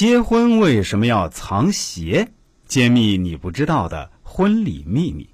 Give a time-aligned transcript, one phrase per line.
[0.00, 2.28] 结婚为什么要藏鞋？
[2.66, 5.28] 揭秘你不知道的婚礼秘密。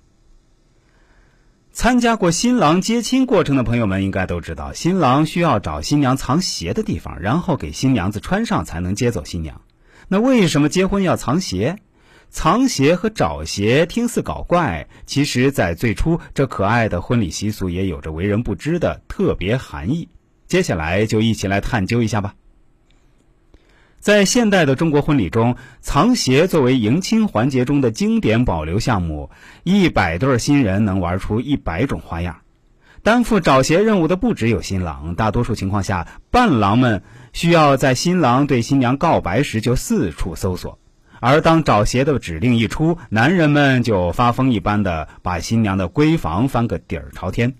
[1.71, 9.61] 参加过新郎接亲过程的朋友们应该都知道，新郎需要找新娘藏鞋的地方，然后给新娘子穿上，才能接走新娘。
[10.09, 11.79] 那为什么结婚要藏鞋？
[12.29, 20.09] 藏鞋和找鞋听似搞怪，其实，在最初，这可爱的婚礼习俗也有着为人不知的特别含义。
[20.49, 22.35] 接下来就一起来探究一下吧。
[24.01, 29.31] 在现代的中国婚礼中，藏鞋作为迎亲环节中的经典保留项目，
[29.65, 32.37] 一百对新人能玩出一百种花样。
[33.03, 40.79] 担负找鞋任务的不只有新郎，大多数情况下，伴郎们需要在新郎对新娘告白时就四处搜索，
[41.21, 47.55] 而当找鞋的指令一出，男人们就发疯一般的把新娘的闺房翻个底儿朝天。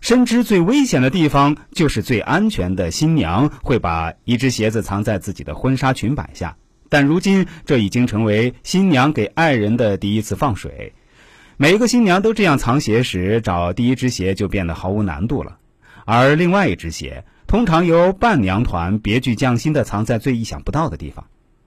[0.00, 6.56] 深知最危险的地方就是最安全的新娘会把一只鞋子藏在自己的婚纱裙摆下，
[6.88, 10.92] 但如今这已经成为新娘给爱人的第一次放水。
[11.56, 15.58] 每一个新娘都这样藏鞋时，找第一只鞋就变得毫无难度了。
[16.04, 21.26] 而另外一只鞋，通常由伴娘团别具匠心地藏在最意想不到的地方。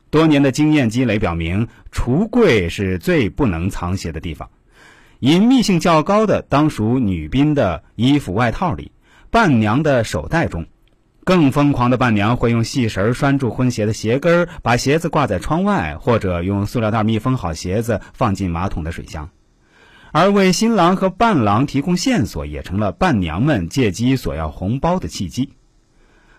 [0.09, 4.49] 多年的经验积累表明，橱柜是最不能藏鞋的地方。
[5.21, 8.91] 隐秘性较高的当属女宾的衣服外套里，
[9.29, 10.65] 伴娘的手袋中。
[11.23, 19.29] 更疯狂的伴娘会用细绳拴住婚鞋的鞋跟把鞋子挂在窗外，或者用塑料袋密封好鞋子放进马桶的水箱。
[20.11, 25.53] 而为新郎和伴郎提供线索，也成了伴娘们借机索要红包的契机。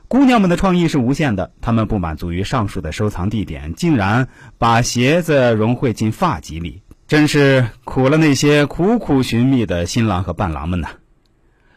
[0.09, 4.27] 姑娘们的创意是无限的，她们不满足于上述的收藏地点，竟然
[4.59, 6.83] 把鞋子融汇进发髻里。
[7.13, 10.89] 真是苦了那些苦苦寻觅的新郎和伴郎们呐！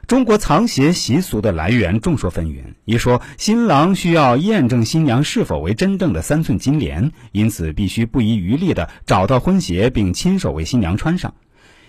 [0.08, 2.64] 中国藏鞋习俗的来源众说纷纭。
[2.86, 11.33] 一说新郎需要验证新娘是否为真正的三寸金莲，因此必须不遗余力地找到婚鞋，并亲手为新娘穿上。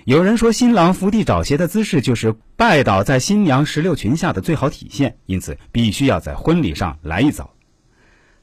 [0.07, 7.49] 有人说新郎伏地找鞋的姿势就是拜倒在新娘石榴裙下的最好体现，因此必须要在婚礼上来一遭。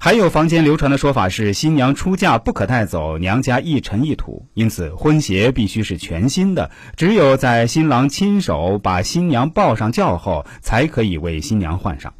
[0.03, 12.13] 还有坊间流传的说法是，新娘出嫁不可带走娘家一尘一土，因此婚鞋必须是全新的，只有在新郎亲手把新娘抱上轿后，才可以为新娘换上。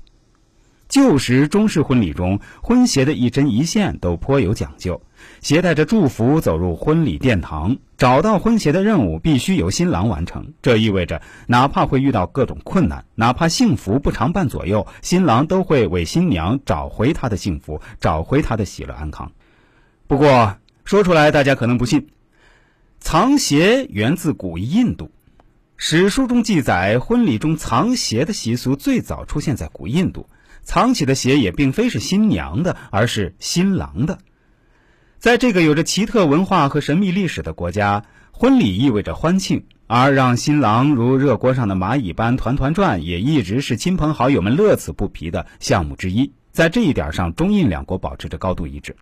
[0.94, 5.02] 旧时中式婚礼中，婚鞋的一针一线都颇有讲究。
[5.42, 10.54] 携带着祝福走入婚礼殿堂，找到婚鞋的任务必须由新郎完成。
[10.62, 19.32] 这意味着，哪怕会遇到各种困难，哪怕幸福不常伴左右，新郎都会为新娘找回她的幸福，找回她的喜乐安康。
[20.06, 22.10] 不过，说出来大家可能不信，
[23.00, 25.10] 藏鞋源自古印度。
[25.76, 30.28] 史书中记载，婚礼中藏鞋的习俗最早出现在古印度。
[30.64, 34.20] 藏起的鞋也并非是新娘的，而是新郎的。
[35.20, 46.34] 在这个有着奇特文化和神秘历史的国家，婚礼意味着欢庆，而让新郎如热锅上的蚂蚁般团团转，也一直是亲朋好友们乐此不疲的项目之一。
[46.52, 48.96] 在这一点上，中印两国保持着高度一致。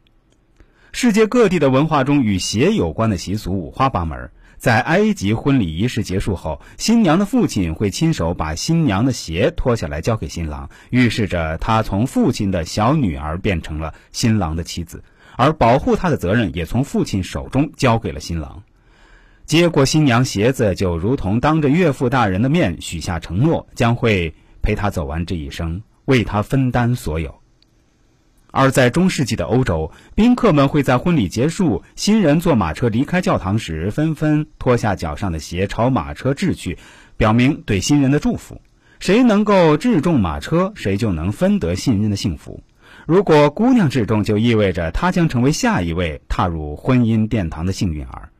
[0.91, 4.29] 世界各地的文化中与鞋有关的习俗五花八门。
[4.61, 15.03] 在埃及，婚礼仪式结束后，新娘的父亲会亲手把新娘的鞋脱下来交给新郎，预示着他从父亲的小女儿变成了新郎的妻子。
[15.35, 18.61] 而保护她的责任也从父亲手中交给了新郎。
[19.47, 27.41] 接过新娘鞋子，就如同当着岳父大人的面许下承诺，将会陪她走完这一生，为她分担所有。
[28.51, 36.78] 而在中世纪的欧洲，宾客们会在婚礼结束，新人坐马车离开教堂时，纷纷脱下脚上的鞋，朝马车掷去，
[37.16, 38.61] 表明对新人的祝福。
[39.00, 42.61] 谁能够掷中马车，谁就能分得新人的幸福。
[43.07, 48.30] 如果姑娘掷中，就意味着她将成为下一位踏入婚姻殿堂的幸运儿。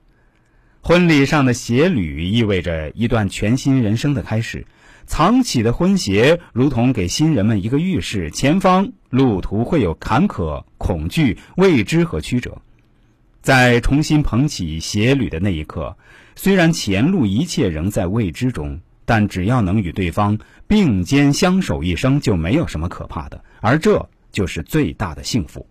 [0.84, 4.66] 婚礼上的鞋履意味着一段全新人生的开始。
[5.06, 12.62] 藏起的婚鞋如同给新人们一个预示：前方路途会有坎坷、恐惧、未知和曲折。
[13.42, 15.98] 在重新捧起鞋履的那一刻，
[16.36, 23.44] 虽然前路一切仍在未知中，但只要能与对方并肩相守一生，就没有什么可怕的。
[23.60, 24.10] 而这。
[24.32, 25.68] 就是最大的幸福。